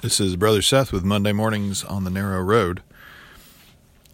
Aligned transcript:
This 0.00 0.20
is 0.20 0.36
Brother 0.36 0.62
Seth 0.62 0.92
with 0.92 1.02
Monday 1.02 1.32
Mornings 1.32 1.82
on 1.82 2.04
the 2.04 2.10
Narrow 2.10 2.40
Road. 2.40 2.84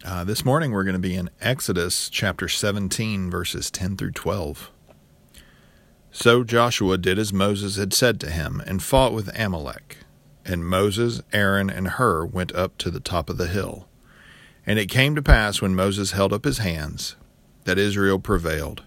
Uh, 0.03 0.23
this 0.23 0.43
morning 0.43 0.71
we're 0.71 0.83
going 0.83 0.93
to 0.93 0.99
be 0.99 1.13
in 1.13 1.29
Exodus 1.41 2.09
chapter 2.09 2.47
17, 2.47 3.29
verses 3.29 3.69
10 3.69 3.95
through 3.95 4.13
12. 4.13 4.71
So 6.11 6.43
Joshua 6.43 6.97
did 6.97 7.19
as 7.19 7.31
Moses 7.31 7.75
had 7.75 7.93
said 7.93 8.19
to 8.21 8.31
him 8.31 8.63
and 8.65 8.81
fought 8.81 9.13
with 9.13 9.29
Amalek. 9.39 9.97
And 10.43 10.65
Moses, 10.65 11.21
Aaron, 11.31 11.69
and 11.69 11.87
Hur 11.89 12.25
went 12.25 12.51
up 12.55 12.79
to 12.79 12.89
the 12.89 12.99
top 12.99 13.29
of 13.29 13.37
the 13.37 13.47
hill. 13.47 13.87
And 14.65 14.79
it 14.79 14.89
came 14.89 15.13
to 15.13 15.21
pass 15.21 15.61
when 15.61 15.75
Moses 15.75 16.13
held 16.13 16.33
up 16.33 16.45
his 16.45 16.57
hands 16.57 17.15
that 17.65 17.77
Israel 17.77 18.17
prevailed. 18.17 18.81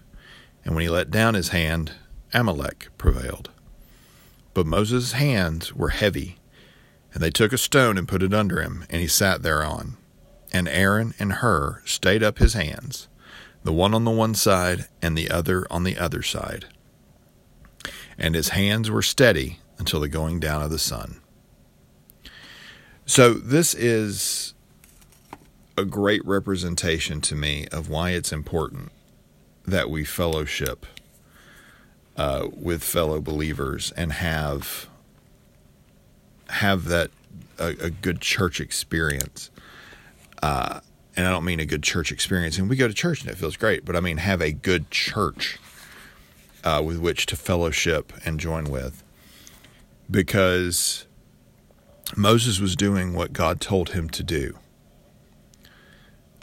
And 0.65 0.75
when 0.75 0.81
he 0.81 0.89
let 0.89 1.11
down 1.11 1.33
his 1.33 1.49
hand, 1.49 1.93
Amalek 2.33 2.89
prevailed. 2.97 3.51
But 4.53 4.67
Moses' 4.67 5.13
hands 5.13 5.73
were 5.73 5.89
heavy 5.89 6.38
and 7.13 7.23
they 7.23 7.31
took 7.31 7.53
a 7.53 7.57
stone 7.57 7.97
and 7.97 8.07
put 8.07 8.23
it 8.23 8.33
under 8.33 8.61
him, 8.61 8.85
and 8.89 9.01
he 9.01 9.07
sat 9.07 9.41
thereon. 9.41 9.97
And 10.51 10.67
Aaron 10.67 11.13
and 11.19 11.33
Hur 11.33 11.81
stayed 11.85 12.23
up 12.23 12.39
his 12.39 12.53
hands, 12.53 13.07
the 13.63 13.73
one 13.73 13.93
on 13.93 14.03
the 14.03 14.11
one 14.11 14.35
side 14.35 14.87
and 15.01 15.17
the 15.17 15.29
other 15.29 15.65
on 15.71 15.83
the 15.83 15.97
other 15.97 16.21
side. 16.21 16.65
And 18.17 18.35
his 18.35 18.49
hands 18.49 18.89
were 18.89 19.01
steady 19.01 19.59
until 19.77 19.99
the 19.99 20.07
going 20.07 20.39
down 20.39 20.61
of 20.61 20.71
the 20.71 20.79
sun. 20.79 21.21
So, 23.05 23.33
this 23.33 23.73
is 23.73 24.53
a 25.77 25.85
great 25.85 26.23
representation 26.25 27.21
to 27.21 27.35
me 27.35 27.67
of 27.71 27.89
why 27.89 28.11
it's 28.11 28.33
important 28.33 28.91
that 29.65 29.89
we 29.89 30.03
fellowship 30.03 30.85
uh, 32.17 32.49
with 32.51 32.83
fellow 32.83 33.21
believers 33.21 33.93
and 33.95 34.11
have 34.11 34.88
have 36.49 36.85
that 36.85 37.11
a, 37.57 37.67
a 37.79 37.89
good 37.89 38.21
church 38.21 38.59
experience. 38.59 39.51
Uh, 40.41 40.79
and 41.15 41.27
I 41.27 41.31
don't 41.31 41.43
mean 41.43 41.59
a 41.59 41.65
good 41.65 41.83
church 41.83 42.11
experience. 42.11 42.57
And 42.57 42.69
we 42.69 42.75
go 42.75 42.87
to 42.87 42.93
church 42.93 43.21
and 43.21 43.29
it 43.29 43.37
feels 43.37 43.57
great, 43.57 43.85
but 43.85 43.95
I 43.95 43.99
mean 43.99 44.17
have 44.17 44.41
a 44.41 44.51
good 44.51 44.89
church 44.89 45.59
uh, 46.63 46.81
with 46.85 46.97
which 46.97 47.25
to 47.27 47.35
fellowship 47.35 48.13
and 48.25 48.39
join 48.39 48.65
with, 48.65 49.03
because 50.09 51.05
Moses 52.15 52.59
was 52.59 52.75
doing 52.75 53.13
what 53.13 53.33
God 53.33 53.61
told 53.61 53.89
him 53.89 54.09
to 54.09 54.23
do. 54.23 54.57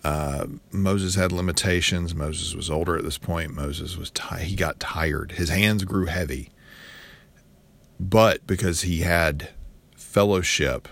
Uh, 0.05 0.47
Moses 0.71 1.17
had 1.17 1.33
limitations. 1.33 2.15
Moses 2.15 2.55
was 2.55 2.71
older 2.71 2.97
at 2.97 3.03
this 3.03 3.19
point. 3.19 3.55
Moses 3.55 3.97
was 3.97 4.11
t- 4.11 4.45
he 4.45 4.55
got 4.55 4.79
tired. 4.79 5.33
His 5.33 5.49
hands 5.49 5.85
grew 5.85 6.07
heavy. 6.07 6.51
But 7.99 8.47
because 8.47 8.83
he 8.83 9.01
had 9.01 9.49
fellowship 10.17 10.89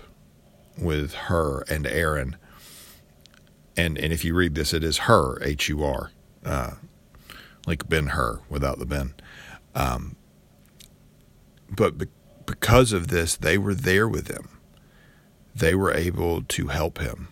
with 0.77 1.15
Hur 1.15 1.63
and 1.67 1.87
Aaron. 1.87 2.35
And 3.75 3.97
and 3.97 4.13
if 4.13 4.23
you 4.23 4.35
read 4.35 4.53
this, 4.53 4.71
it 4.71 4.83
is 4.83 4.99
Hur 4.99 5.41
H 5.41 5.67
U 5.67 5.83
R, 5.83 6.11
uh, 6.45 6.75
like 7.65 7.89
Ben 7.89 8.09
Hur 8.09 8.41
without 8.49 8.77
the 8.77 8.85
Ben. 8.85 9.15
Um, 9.73 10.15
but 11.75 11.97
be- 11.97 12.05
because 12.45 12.93
of 12.93 13.07
this, 13.07 13.35
they 13.35 13.57
were 13.57 13.73
there 13.73 14.07
with 14.07 14.27
him. 14.27 14.59
They 15.55 15.73
were 15.73 15.91
able 15.91 16.43
to 16.43 16.67
help 16.67 16.99
him. 16.99 17.29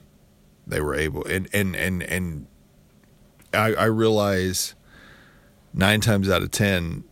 They 0.66 0.82
were 0.82 0.96
able, 0.96 1.24
and 1.26 1.48
and 1.54 1.76
and 1.76 2.02
and 2.02 2.48
I, 3.54 3.76
I 3.76 3.86
realize 3.86 4.74
nine 5.76 6.02
times 6.02 6.28
out 6.28 6.42
of 6.42 6.50
ten, 6.50 7.04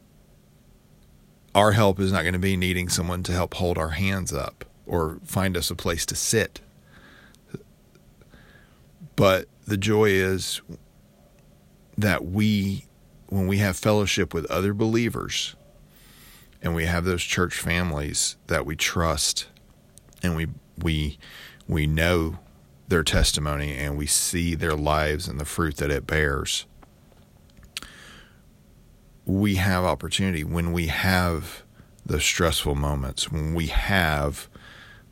our 1.54 1.74
help 1.74 2.00
is 2.00 2.12
not 2.12 2.24
going 2.24 2.34
to 2.34 2.40
be 2.40 2.58
needing 2.58 2.90
someone 2.90 3.22
to 3.22 3.32
help 3.32 3.54
hold 3.54 3.78
our 3.78 3.90
hands 3.90 4.34
up 4.34 4.66
or 4.86 5.20
find 5.24 5.56
us 5.56 5.70
a 5.70 5.76
place 5.76 6.06
to 6.08 6.16
sit. 6.16 6.62
But 9.16 9.48
the 9.66 9.78
joy 9.78 10.10
is 10.10 10.62
that 11.98 12.26
we, 12.26 12.86
when 13.28 13.48
we 13.48 13.58
have 13.60 13.78
fellowship 13.78 14.34
with 14.34 14.46
other 14.50 14.74
believers, 14.74 15.56
and 16.62 16.76
we 16.76 16.86
have 16.86 17.06
those 17.06 17.24
church 17.24 17.56
families 17.58 18.38
that 18.48 18.66
we 18.66 18.76
trust, 18.76 19.48
and 20.22 20.36
we 20.36 20.48
we 20.78 21.18
we 21.68 21.88
know 21.88 22.38
their 22.88 23.04
testimony, 23.04 23.76
and 23.76 23.98
we 23.98 24.06
see 24.06 24.54
their 24.56 24.76
lives 24.76 25.28
and 25.28 25.40
the 25.40 25.46
fruit 25.46 25.78
that 25.78 25.90
it 25.90 26.06
bears. 26.06 26.66
We 29.26 29.56
have 29.56 29.84
opportunity 29.84 30.44
when 30.44 30.72
we 30.72 30.88
have 30.88 31.64
the 32.06 32.20
stressful 32.20 32.76
moments, 32.76 33.32
when 33.32 33.54
we 33.54 33.68
have 33.68 34.50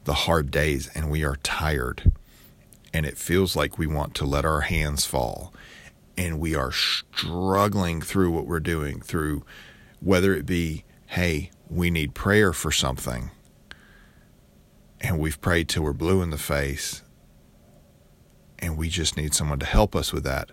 the 0.04 0.14
hard 0.14 0.52
days 0.52 0.90
and 0.96 1.10
we 1.10 1.24
are 1.24 1.38
tired. 1.38 2.12
And 2.94 3.06
it 3.06 3.18
feels 3.18 3.56
like 3.56 3.78
we 3.78 3.88
want 3.88 4.16
to 4.16 4.26
let 4.26 4.46
our 4.46 4.62
hands 4.62 5.06
fall. 5.06 5.54
And 6.18 6.40
we 6.40 6.56
are 6.56 6.72
struggling 6.72 8.02
through 8.02 8.32
what 8.32 8.48
we're 8.48 8.60
doing 8.60 9.02
through 9.02 9.46
whether 10.02 10.34
it 10.34 10.46
be 10.46 10.86
hey 11.08 11.52
we 11.70 11.92
need 11.92 12.16
prayer 12.16 12.52
for 12.52 12.72
something. 12.72 13.32
And 15.02 15.20
we've 15.20 15.40
prayed 15.40 15.70
till 15.70 15.84
we're 15.84 15.94
blue 15.94 16.22
in 16.22 16.30
the 16.30 16.38
face. 16.38 17.04
And 18.58 18.76
we 18.76 18.90
just 18.90 19.16
need 19.16 19.34
someone 19.34 19.60
to 19.60 19.66
help 19.66 19.96
us 19.96 20.12
with 20.12 20.24
that. 20.24 20.52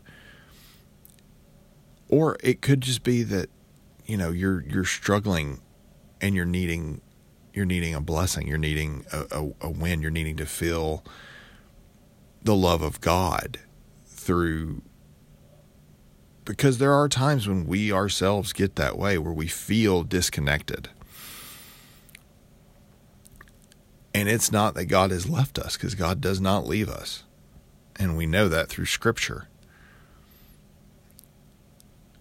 Or 2.09 2.37
it 2.43 2.61
could 2.61 2.83
just 2.83 3.03
be 3.03 3.25
that 3.25 3.51
you 4.05 4.17
know 4.17 4.31
you're 4.31 4.61
you're 4.61 4.85
struggling 4.85 5.61
and 6.21 6.35
you're 6.35 6.45
needing 6.45 7.01
you're 7.57 7.65
needing 7.65 7.95
a 7.95 8.01
blessing. 8.03 8.47
You're 8.47 8.59
needing 8.59 9.07
a, 9.11 9.25
a, 9.31 9.51
a 9.63 9.71
win. 9.71 10.03
You're 10.03 10.11
needing 10.11 10.37
to 10.37 10.47
feel 10.47 11.03
the 12.43 12.55
love 12.55 12.83
of 12.83 13.01
God 13.01 13.59
through 14.05 14.83
because 16.45 16.79
there 16.79 16.93
are 16.93 17.09
times 17.09 17.49
when 17.49 17.67
we 17.67 17.91
ourselves 17.91 18.53
get 18.53 18.77
that 18.77 18.97
way 18.97 19.19
where 19.19 19.33
we 19.33 19.49
feel 19.49 20.05
disconnected. 20.05 20.91
And 24.15 24.29
it's 24.29 24.53
not 24.53 24.75
that 24.75 24.85
God 24.85 25.11
has 25.11 25.29
left 25.29 25.59
us 25.59 25.77
because 25.77 25.95
God 25.95 26.21
does 26.21 26.41
not 26.41 26.67
leave 26.67 26.89
us. 26.89 27.25
And 27.97 28.17
we 28.17 28.27
know 28.27 28.49
that 28.49 28.69
through 28.69 28.85
Scripture. 28.85 29.49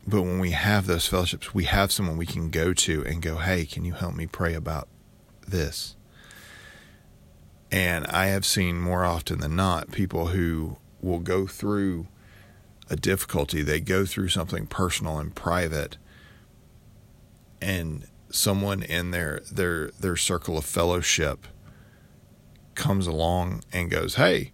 But 0.07 0.21
when 0.23 0.39
we 0.39 0.51
have 0.51 0.87
those 0.87 1.07
fellowships, 1.07 1.53
we 1.53 1.65
have 1.65 1.91
someone 1.91 2.17
we 2.17 2.25
can 2.25 2.49
go 2.49 2.73
to 2.73 3.05
and 3.05 3.21
go, 3.21 3.37
hey, 3.37 3.65
can 3.65 3.85
you 3.85 3.93
help 3.93 4.15
me 4.15 4.27
pray 4.27 4.53
about 4.53 4.87
this. 5.47 5.95
And 7.71 8.05
I 8.07 8.27
have 8.27 8.45
seen 8.45 8.79
more 8.79 9.03
often 9.03 9.39
than 9.39 9.55
not 9.55 9.91
people 9.91 10.27
who 10.27 10.77
will 11.01 11.19
go 11.19 11.45
through 11.47 12.07
a 12.89 12.95
difficulty, 12.95 13.61
they 13.61 13.79
go 13.79 14.05
through 14.05 14.29
something 14.29 14.67
personal 14.67 15.17
and 15.17 15.33
private, 15.33 15.97
and 17.61 18.05
someone 18.29 18.83
in 18.83 19.11
their 19.11 19.41
their 19.51 19.89
their 19.99 20.15
circle 20.15 20.57
of 20.57 20.65
fellowship 20.65 21.47
comes 22.75 23.07
along 23.07 23.63
and 23.73 23.89
goes, 23.89 24.15
"Hey," 24.15 24.51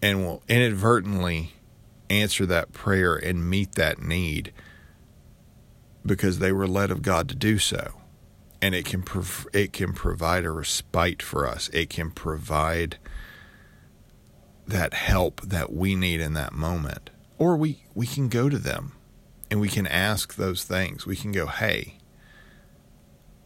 and 0.00 0.24
will 0.24 0.42
inadvertently 0.48 1.54
answer 2.08 2.46
that 2.46 2.72
prayer 2.72 3.16
and 3.16 3.48
meet 3.48 3.72
that 3.72 4.00
need 4.00 4.52
because 6.04 6.38
they 6.38 6.52
were 6.52 6.66
led 6.66 6.90
of 6.90 7.02
God 7.02 7.28
to 7.28 7.34
do 7.34 7.58
so 7.58 7.99
and 8.62 8.74
it 8.74 8.84
can 8.84 9.02
prov- 9.02 9.48
it 9.52 9.72
can 9.72 9.92
provide 9.92 10.44
a 10.44 10.50
respite 10.50 11.22
for 11.22 11.46
us. 11.46 11.68
It 11.72 11.90
can 11.90 12.10
provide 12.10 12.98
that 14.66 14.94
help 14.94 15.40
that 15.40 15.72
we 15.72 15.94
need 15.94 16.20
in 16.20 16.34
that 16.34 16.52
moment. 16.52 17.10
Or 17.38 17.56
we 17.56 17.84
we 17.94 18.06
can 18.06 18.28
go 18.28 18.48
to 18.48 18.58
them 18.58 18.92
and 19.50 19.60
we 19.60 19.68
can 19.68 19.86
ask 19.86 20.34
those 20.34 20.64
things. 20.64 21.06
We 21.06 21.16
can 21.16 21.32
go, 21.32 21.46
"Hey, 21.46 21.98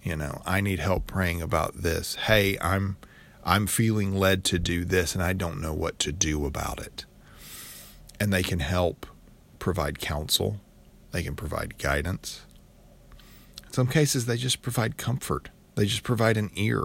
you 0.02 0.16
know, 0.16 0.42
I 0.44 0.60
need 0.60 0.80
help 0.80 1.06
praying 1.06 1.42
about 1.42 1.82
this. 1.82 2.16
Hey, 2.16 2.58
I'm 2.60 2.96
I'm 3.44 3.66
feeling 3.66 4.14
led 4.14 4.42
to 4.44 4.58
do 4.58 4.84
this 4.84 5.14
and 5.14 5.22
I 5.22 5.32
don't 5.32 5.60
know 5.60 5.74
what 5.74 5.98
to 6.00 6.12
do 6.12 6.44
about 6.44 6.80
it." 6.80 7.04
And 8.18 8.32
they 8.32 8.42
can 8.42 8.60
help 8.60 9.06
provide 9.58 9.98
counsel. 9.98 10.60
They 11.12 11.22
can 11.22 11.36
provide 11.36 11.78
guidance 11.78 12.44
some 13.74 13.88
cases, 13.88 14.26
they 14.26 14.36
just 14.36 14.62
provide 14.62 14.96
comfort, 14.96 15.50
they 15.74 15.84
just 15.84 16.04
provide 16.04 16.36
an 16.36 16.50
ear 16.54 16.84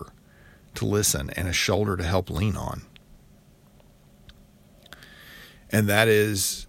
to 0.75 0.85
listen 0.85 1.29
and 1.31 1.47
a 1.47 1.53
shoulder 1.53 1.95
to 1.95 2.03
help 2.03 2.29
lean 2.29 2.57
on. 2.57 2.81
And 5.71 5.87
that 5.87 6.07
is 6.07 6.65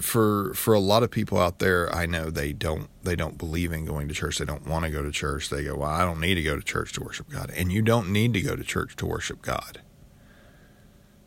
for 0.00 0.54
for 0.54 0.72
a 0.72 0.80
lot 0.80 1.02
of 1.02 1.10
people 1.10 1.38
out 1.38 1.58
there 1.58 1.94
I 1.94 2.06
know 2.06 2.30
they 2.30 2.54
don't 2.54 2.88
they 3.02 3.14
don't 3.14 3.36
believe 3.36 3.70
in 3.70 3.84
going 3.84 4.08
to 4.08 4.14
church. 4.14 4.38
They 4.38 4.46
don't 4.46 4.66
want 4.66 4.86
to 4.86 4.90
go 4.90 5.02
to 5.02 5.10
church. 5.10 5.50
They 5.50 5.64
go 5.64 5.76
well 5.76 5.90
I 5.90 6.04
don't 6.04 6.20
need 6.20 6.36
to 6.36 6.42
go 6.42 6.56
to 6.56 6.62
church 6.62 6.94
to 6.94 7.02
worship 7.02 7.28
God. 7.28 7.52
And 7.54 7.70
you 7.70 7.82
don't 7.82 8.10
need 8.10 8.32
to 8.32 8.40
go 8.40 8.56
to 8.56 8.64
church 8.64 8.96
to 8.96 9.06
worship 9.06 9.42
God. 9.42 9.82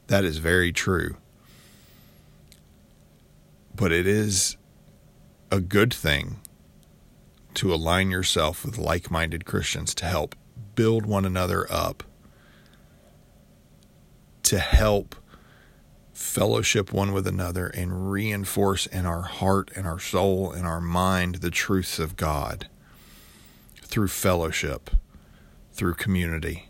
That 0.08 0.24
is 0.24 0.40
very 0.40 0.72
true. 0.72 1.18
But 3.76 3.92
it 3.92 4.08
is 4.08 4.58
a 5.52 5.60
good 5.60 5.94
thing 5.94 6.40
to 7.58 7.74
align 7.74 8.12
yourself 8.12 8.64
with 8.64 8.78
like 8.78 9.10
minded 9.10 9.44
Christians 9.44 9.96
to 9.96 10.06
help 10.06 10.36
build 10.76 11.08
one 11.08 11.26
another 11.26 11.66
up, 11.72 12.04
to 14.44 14.60
help 14.60 15.16
fellowship 16.14 16.94
one 16.94 17.14
with 17.14 17.26
another 17.26 17.66
and 17.66 18.12
reinforce 18.12 18.86
in 18.86 19.08
our 19.08 19.24
heart 19.24 19.72
and 19.76 19.88
our 19.88 19.98
soul 19.98 20.52
and 20.52 20.68
our 20.68 20.80
mind 20.80 21.36
the 21.36 21.50
truths 21.50 21.98
of 21.98 22.16
God 22.16 22.68
through 23.82 24.10
fellowship, 24.10 24.92
through 25.74 25.96
community. 25.96 26.70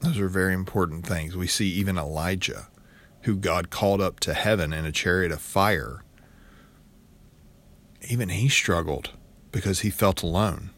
Those 0.00 0.20
are 0.20 0.28
very 0.28 0.54
important 0.54 1.04
things. 1.04 1.36
We 1.36 1.48
see 1.48 1.68
even 1.70 1.98
Elijah, 1.98 2.68
who 3.22 3.34
God 3.34 3.70
called 3.70 4.00
up 4.00 4.20
to 4.20 4.34
heaven 4.34 4.72
in 4.72 4.84
a 4.84 4.92
chariot 4.92 5.32
of 5.32 5.40
fire, 5.40 6.04
even 8.06 8.28
he 8.28 8.48
struggled 8.48 9.10
because 9.52 9.80
he 9.80 9.90
felt 9.90 10.22
alone. 10.22 10.70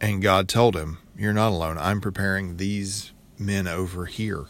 And 0.00 0.22
God 0.22 0.48
told 0.48 0.76
him, 0.76 0.98
You're 1.16 1.32
not 1.32 1.50
alone. 1.52 1.78
I'm 1.78 2.00
preparing 2.00 2.56
these 2.56 3.12
men 3.38 3.66
over 3.66 4.06
here. 4.06 4.46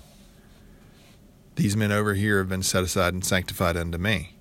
These 1.57 1.77
men 1.77 1.91
over 1.91 2.15
here 2.15 2.39
have 2.39 2.49
been 2.49 2.63
set 2.63 2.85
aside 2.85 3.15
and 3.15 3.25
sanctified 3.25 3.77
unto 3.77 3.99
me. 3.99 4.35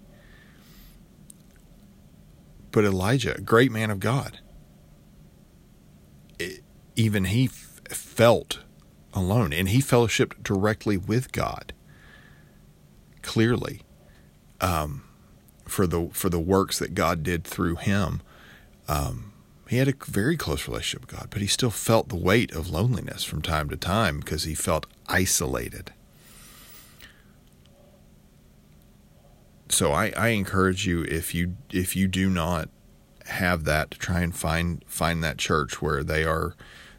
But 2.71 2.83
Elijah, 2.85 3.35
a 3.35 3.41
great 3.41 3.71
man 3.71 3.89
of 3.89 3.99
God, 3.99 4.39
it, 6.37 6.63
even 6.95 7.25
he 7.25 7.45
f- 7.45 7.81
felt 7.89 8.59
alone 9.13 9.51
and 9.53 9.69
he 9.69 9.79
fellowshipped 9.79 10.43
directly 10.43 10.97
with 10.97 11.31
God 11.31 11.73
clearly 13.21 13.81
um, 14.61 15.03
for 15.67 15.87
the 15.87 16.09
for 16.13 16.29
the 16.29 16.39
works 16.39 16.79
that 16.79 16.93
God 16.93 17.23
did 17.23 17.43
through 17.43 17.75
him. 17.75 18.21
Um, 18.87 19.33
he 19.69 19.77
had 19.77 19.87
a 19.89 19.93
very 20.05 20.37
close 20.37 20.67
relationship 20.67 21.01
with 21.01 21.19
God, 21.19 21.27
but 21.29 21.41
he 21.41 21.47
still 21.47 21.71
felt 21.71 22.09
the 22.09 22.15
weight 22.15 22.53
of 22.53 22.69
loneliness 22.69 23.23
from 23.23 23.41
time 23.41 23.69
to 23.69 23.77
time 23.77 24.19
because 24.19 24.43
he 24.43 24.55
felt 24.55 24.85
isolated. 25.07 25.91
So 29.69 29.91
I, 29.91 30.13
I 30.15 30.29
encourage 30.29 30.87
you 30.87 31.03
if 31.03 31.35
you 31.35 31.57
if 31.69 31.95
you 31.95 32.07
do 32.07 32.29
not 32.29 32.69
have 33.25 33.65
that 33.65 33.91
to 33.91 33.97
try 33.97 34.21
and 34.21 34.33
find 34.33 34.83
find 34.87 35.23
that 35.23 35.37
church 35.37 35.81
where 35.81 36.03
they 36.03 36.23
are 36.23 36.55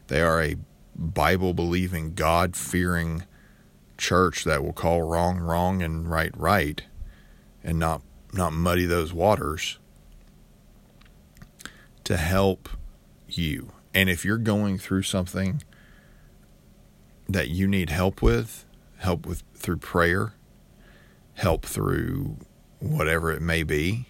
they 0.07 0.21
are 0.21 0.41
a 0.41 0.55
Bible 0.95 1.53
believing, 1.53 2.13
God 2.13 2.55
fearing 2.55 3.23
church 3.97 4.43
that 4.43 4.63
will 4.63 4.73
call 4.73 5.01
wrong 5.01 5.39
wrong 5.39 5.81
and 5.81 6.09
right 6.09 6.31
right 6.37 6.83
and 7.63 7.79
not 7.79 8.01
not 8.33 8.53
muddy 8.53 8.85
those 8.85 9.13
waters 9.13 9.79
to 12.03 12.17
help 12.17 12.69
you. 13.27 13.71
And 13.93 14.09
if 14.09 14.23
you're 14.25 14.37
going 14.37 14.77
through 14.77 15.03
something 15.03 15.63
that 17.27 17.49
you 17.49 17.67
need 17.67 17.89
help 17.89 18.21
with, 18.21 18.65
help 18.97 19.25
with 19.25 19.43
through 19.53 19.77
prayer, 19.77 20.33
help 21.35 21.65
through 21.65 22.37
whatever 22.79 23.31
it 23.31 23.41
may 23.41 23.63
be, 23.63 24.07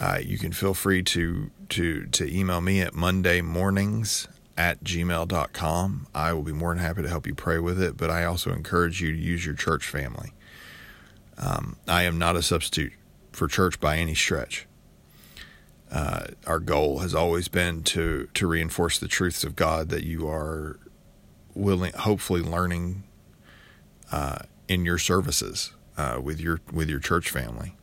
uh, 0.00 0.18
you 0.22 0.38
can 0.38 0.52
feel 0.52 0.74
free 0.74 1.02
to 1.02 1.50
to 1.68 2.06
to 2.06 2.34
email 2.34 2.60
me 2.60 2.80
at 2.80 2.94
Monday 2.94 3.40
mornings 3.40 4.28
at 4.56 4.82
gmail.com. 4.82 6.06
I 6.14 6.32
will 6.32 6.42
be 6.42 6.52
more 6.52 6.74
than 6.74 6.82
happy 6.82 7.02
to 7.02 7.08
help 7.08 7.26
you 7.26 7.34
pray 7.34 7.58
with 7.58 7.80
it, 7.80 7.96
but 7.96 8.10
I 8.10 8.24
also 8.24 8.52
encourage 8.52 9.00
you 9.00 9.12
to 9.12 9.18
use 9.18 9.44
your 9.44 9.54
church 9.54 9.86
family. 9.86 10.32
Um, 11.38 11.76
I 11.86 12.02
am 12.02 12.18
not 12.18 12.36
a 12.36 12.42
substitute 12.42 12.92
for 13.32 13.46
church 13.46 13.80
by 13.80 13.96
any 13.96 14.14
stretch. 14.14 14.66
Uh, 15.90 16.26
our 16.46 16.58
goal 16.58 16.98
has 16.98 17.14
always 17.14 17.48
been 17.48 17.82
to 17.82 18.28
to 18.34 18.46
reinforce 18.46 18.98
the 18.98 19.08
truths 19.08 19.44
of 19.44 19.56
God 19.56 19.88
that 19.88 20.04
you 20.04 20.28
are 20.28 20.78
willing, 21.54 21.92
hopefully, 21.94 22.42
learning 22.42 23.04
uh, 24.12 24.40
in 24.66 24.84
your 24.84 24.98
services 24.98 25.72
uh, 25.96 26.20
with 26.22 26.40
your 26.40 26.60
with 26.72 26.90
your 26.90 27.00
church 27.00 27.30
family. 27.30 27.74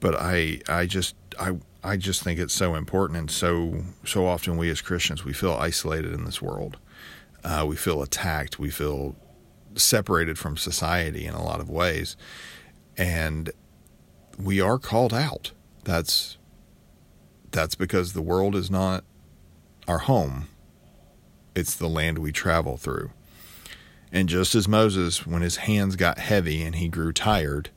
But 0.00 0.16
I 0.16 0.60
I 0.68 0.86
just 0.86 1.14
I 1.38 1.58
I 1.84 1.96
just 1.96 2.22
think 2.22 2.40
it's 2.40 2.54
so 2.54 2.74
important, 2.74 3.18
and 3.18 3.30
so 3.30 3.84
so 4.04 4.26
often 4.26 4.56
we 4.56 4.70
as 4.70 4.80
Christians 4.80 5.24
we 5.24 5.32
feel 5.32 5.52
isolated 5.52 6.12
in 6.12 6.24
this 6.24 6.42
world. 6.42 6.78
Uh, 7.44 7.64
we 7.66 7.76
feel 7.76 8.02
attacked. 8.02 8.58
We 8.58 8.70
feel 8.70 9.14
separated 9.74 10.38
from 10.38 10.56
society 10.56 11.26
in 11.26 11.34
a 11.34 11.42
lot 11.42 11.60
of 11.60 11.70
ways, 11.70 12.16
and 12.96 13.50
we 14.38 14.60
are 14.60 14.78
called 14.78 15.14
out. 15.14 15.52
That's 15.84 16.38
that's 17.50 17.74
because 17.74 18.12
the 18.12 18.22
world 18.22 18.54
is 18.54 18.70
not 18.70 19.04
our 19.88 19.98
home. 19.98 20.48
It's 21.54 21.74
the 21.74 21.88
land 21.88 22.18
we 22.18 22.32
travel 22.32 22.76
through. 22.76 23.10
And 24.12 24.28
just 24.28 24.54
as 24.54 24.68
Moses, 24.68 25.26
when 25.26 25.42
his 25.42 25.56
hands 25.56 25.96
got 25.96 26.18
heavy 26.18 26.62
and 26.62 26.76
he 26.76 26.88
grew 26.88 27.12
tired, 27.12 27.70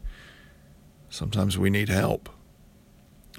sometimes 1.10 1.58
we 1.58 1.70
need 1.70 1.90
help. 1.90 2.30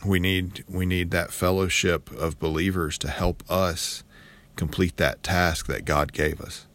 We 0.05 0.21
need 0.21 0.65
we 0.69 0.87
need 0.87 1.11
that 1.13 1.33
fellowship 1.33 2.11
of 2.13 2.39
believers 2.39 2.99
to 2.99 3.09
help 3.09 3.43
us 3.49 4.05
complete 4.57 4.97
that 4.97 5.23
task 5.23 5.67
that 5.67 5.85
God 5.85 6.13
gave 6.13 6.41
us. 6.41 6.67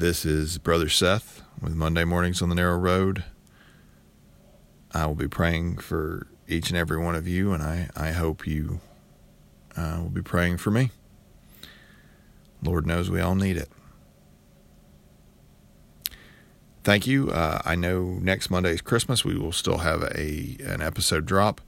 This 0.00 0.24
is 0.24 0.56
Brother 0.56 0.88
Seth 0.88 1.42
with 1.60 1.74
Monday 1.74 2.04
Mornings 2.04 2.40
on 2.40 2.48
the 2.48 2.54
Narrow 2.54 2.78
Road. 2.78 3.22
I 4.94 5.04
will 5.04 5.14
be 5.14 5.28
praying 5.28 5.76
for 5.76 6.26
each 6.48 6.70
and 6.70 6.78
every 6.78 6.96
one 6.96 7.14
of 7.14 7.28
you, 7.28 7.52
and 7.52 7.62
I, 7.62 7.90
I 7.94 8.12
hope 8.12 8.46
you 8.46 8.80
uh, 9.76 9.98
will 10.00 10.08
be 10.08 10.22
praying 10.22 10.56
for 10.56 10.70
me. 10.70 10.90
Lord 12.62 12.86
knows 12.86 13.10
we 13.10 13.20
all 13.20 13.34
need 13.34 13.58
it. 13.58 13.68
Thank 16.82 17.06
you. 17.06 17.28
Uh, 17.28 17.60
I 17.66 17.74
know 17.74 18.18
next 18.22 18.48
Monday 18.48 18.70
is 18.70 18.80
Christmas. 18.80 19.22
We 19.22 19.36
will 19.36 19.52
still 19.52 19.78
have 19.78 20.02
a 20.02 20.56
an 20.64 20.80
episode 20.80 21.26
drop. 21.26 21.60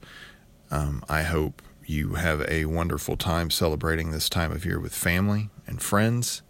Um, 0.71 1.05
I 1.07 1.21
hope 1.21 1.61
you 1.85 2.15
have 2.15 2.41
a 2.49 2.65
wonderful 2.65 3.15
time 3.15 3.51
celebrating 3.51 4.09
this 4.09 4.27
time 4.27 4.51
of 4.51 4.65
year 4.65 4.79
with 4.79 4.95
family 4.95 5.51
and 5.67 5.79
friends. 5.79 6.41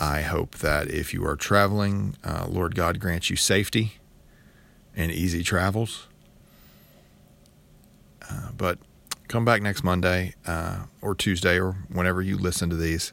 I 0.00 0.22
hope 0.22 0.56
that 0.58 0.88
if 0.88 1.12
you 1.12 1.26
are 1.26 1.36
traveling, 1.36 2.16
uh, 2.24 2.46
Lord 2.48 2.74
God 2.74 2.98
grants 2.98 3.28
you 3.28 3.36
safety 3.36 3.98
and 4.96 5.12
easy 5.12 5.42
travels. 5.42 6.06
Uh, 8.28 8.48
but 8.56 8.78
come 9.28 9.44
back 9.44 9.60
next 9.60 9.84
Monday 9.84 10.34
uh, 10.46 10.84
or 11.02 11.14
Tuesday 11.14 11.60
or 11.60 11.72
whenever 11.92 12.22
you 12.22 12.38
listen 12.38 12.70
to 12.70 12.76
these. 12.76 13.12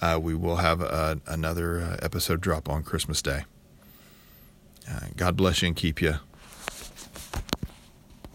Uh, 0.00 0.18
we 0.20 0.34
will 0.34 0.56
have 0.56 0.80
another 1.26 1.80
uh, 1.80 1.96
episode 2.02 2.40
drop 2.40 2.70
on 2.70 2.82
Christmas 2.82 3.20
Day. 3.20 3.44
Uh, 4.90 5.00
God 5.14 5.36
bless 5.36 5.60
you 5.62 5.68
and 5.68 5.76
keep 5.76 6.00
you. 6.00 6.14